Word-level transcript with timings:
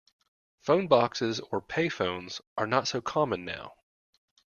Phone 0.61 0.87
boxes 0.87 1.39
or 1.39 1.61
payphones 1.61 2.41
are 2.57 2.65
not 2.65 2.87
so 2.87 3.01
common 3.01 3.45
now 3.45 3.75